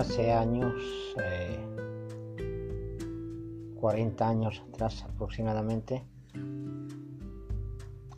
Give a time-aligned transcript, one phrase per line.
[0.00, 0.82] Hace años,
[3.74, 6.02] 40 eh, años atrás aproximadamente,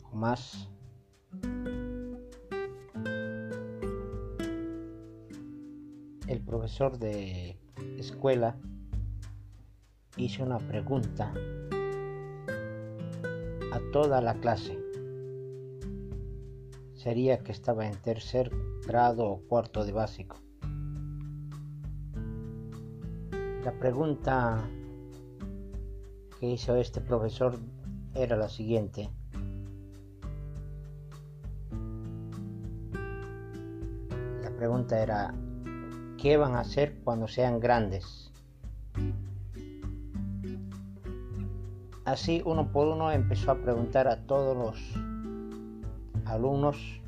[0.09, 0.69] o más,
[6.27, 7.59] el profesor de
[7.97, 8.55] escuela
[10.15, 11.33] hizo una pregunta
[13.73, 14.79] a toda la clase.
[16.93, 18.51] Sería que estaba en tercer
[18.87, 20.37] grado o cuarto de básico.
[23.63, 24.61] La pregunta
[26.37, 27.57] que hizo este profesor
[28.13, 29.09] era la siguiente.
[34.41, 35.33] La pregunta era,
[36.17, 38.33] ¿qué van a hacer cuando sean grandes?
[42.03, 44.93] Así uno por uno empezó a preguntar a todos los
[46.25, 46.99] alumnos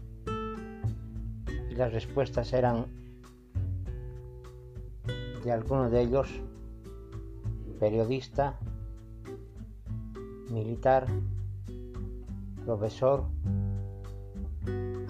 [1.69, 3.05] y las respuestas eran
[5.46, 6.28] de algunos de ellos
[7.80, 8.58] periodista,
[10.50, 11.06] militar,
[12.66, 13.26] profesor,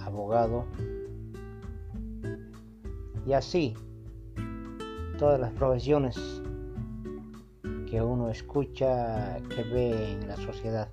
[0.06, 0.66] abogado
[3.26, 3.76] y así
[5.18, 6.18] todas las profesiones
[7.90, 10.90] que uno escucha, que ve en la sociedad.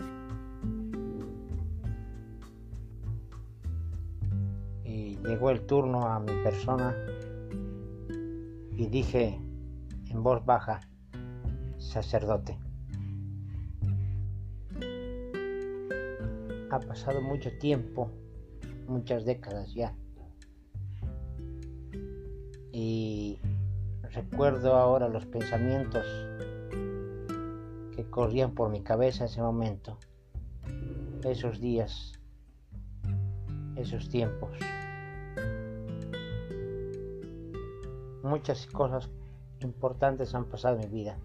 [4.84, 6.94] Y llegó el turno a mi persona
[8.76, 9.38] y dije
[10.10, 10.80] en voz baja,
[11.78, 12.58] sacerdote.
[16.70, 18.10] Ha pasado mucho tiempo,
[18.86, 19.94] muchas décadas ya.
[22.72, 23.38] Y
[24.10, 26.06] recuerdo ahora los pensamientos
[27.94, 29.98] que corrían por mi cabeza en ese momento,
[31.24, 32.12] esos días,
[33.76, 34.50] esos tiempos.
[38.22, 39.10] Muchas cosas
[39.60, 41.18] importantes han pasado en mi vida.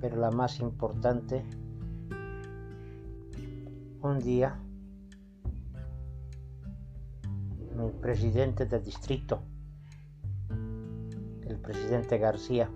[0.00, 1.44] Pero la más importante,
[4.02, 4.58] un día
[7.76, 9.40] mi presidente del distrito,
[10.50, 12.68] el presidente García,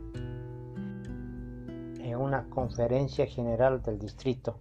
[2.00, 4.58] en una conferencia general del distrito,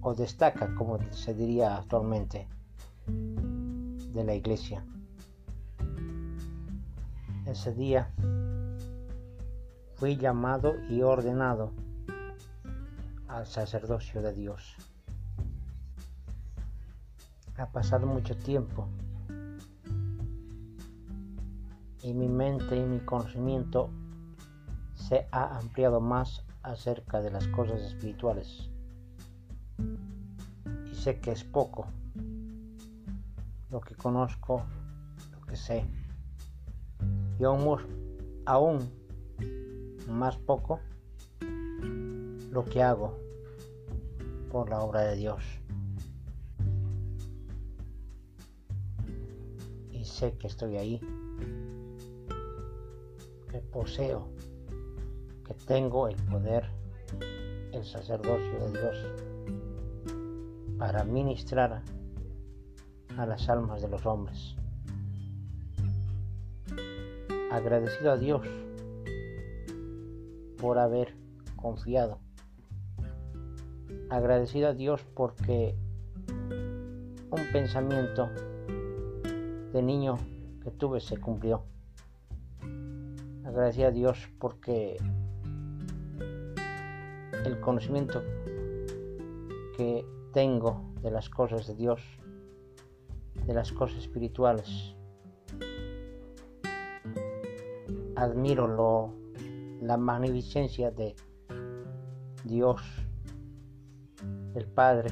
[0.00, 2.48] o destaca, como se diría actualmente,
[4.12, 4.84] de la iglesia.
[7.46, 8.10] Ese día
[9.94, 11.72] fui llamado y ordenado
[13.26, 14.76] al sacerdocio de Dios.
[17.56, 18.86] Ha pasado mucho tiempo
[22.02, 23.90] y mi mente y mi conocimiento
[24.94, 28.70] se ha ampliado más acerca de las cosas espirituales.
[30.90, 31.86] Y sé que es poco
[33.70, 34.62] lo que conozco,
[35.32, 35.84] lo que sé.
[37.38, 37.78] Y aún,
[38.46, 38.90] aún
[40.08, 40.80] más poco
[42.50, 43.18] lo que hago
[44.50, 45.42] por la obra de Dios.
[49.92, 51.00] Y sé que estoy ahí,
[53.50, 54.28] que poseo,
[55.44, 56.70] que tengo el poder,
[57.72, 58.96] el sacerdocio de Dios
[60.78, 61.82] para ministrar
[63.18, 64.54] a las almas de los hombres.
[67.50, 68.46] Agradecido a Dios
[70.56, 71.14] por haber
[71.56, 72.20] confiado.
[74.08, 75.74] Agradecido a Dios porque
[76.28, 78.30] un pensamiento
[79.72, 80.14] de niño
[80.62, 81.64] que tuve se cumplió.
[83.44, 84.96] Agradecido a Dios porque
[87.44, 88.22] el conocimiento
[89.76, 92.00] que tengo de las cosas de Dios,
[93.46, 94.94] de las cosas espirituales,
[98.16, 99.18] admiro lo
[99.80, 101.14] la magnificencia de
[102.44, 102.82] Dios,
[104.54, 105.10] el Padre,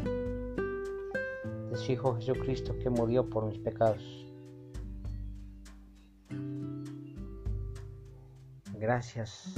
[1.71, 4.03] de su Hijo Jesucristo que murió por mis pecados.
[8.79, 9.55] Gracias,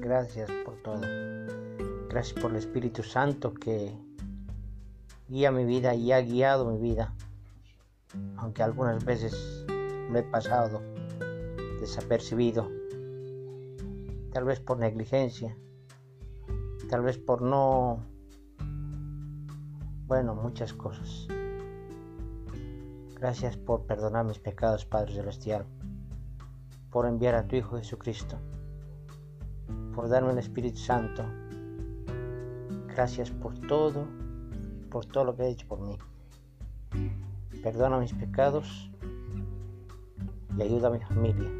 [0.00, 1.00] gracias por todo.
[2.08, 3.96] Gracias por el Espíritu Santo que
[5.28, 7.14] guía mi vida y ha guiado mi vida,
[8.36, 10.80] aunque algunas veces lo he pasado
[11.80, 12.68] desapercibido
[14.32, 15.56] tal vez por negligencia,
[16.88, 18.04] tal vez por no,
[20.06, 21.26] bueno, muchas cosas.
[23.18, 25.66] Gracias por perdonar mis pecados, Padre Celestial,
[26.90, 28.38] por enviar a tu Hijo Jesucristo,
[29.94, 31.24] por darme el Espíritu Santo.
[32.86, 34.06] Gracias por todo,
[34.90, 35.98] por todo lo que has hecho por mí.
[37.62, 38.90] Perdona mis pecados
[40.56, 41.50] le ayuda a mi familia,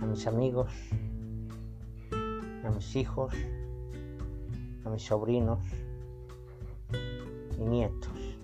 [0.00, 0.72] a mis amigos,
[2.64, 3.34] a mis hijos,
[4.84, 5.60] a mis sobrinos
[7.58, 8.38] y nietos,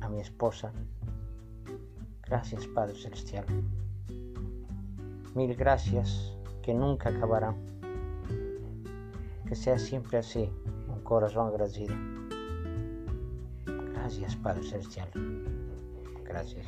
[0.00, 0.72] a mi esposa.
[2.26, 3.44] Gracias Padre Celestial.
[5.34, 7.56] Mil gracias que nunca acabarán.
[9.46, 10.50] Que sea siempre así,
[10.88, 12.15] un corazón agradecido.
[14.06, 15.08] Gracias Padre Celestial.
[16.24, 16.64] Gracias.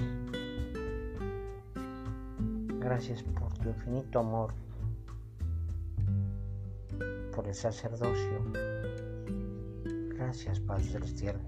[2.80, 4.52] Gracias por tu infinito amor,
[7.32, 8.44] por el sacerdocio.
[10.16, 11.40] Gracias Padre Celestial.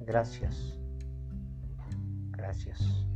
[0.00, 0.78] Gracias.
[2.32, 3.06] Gracias.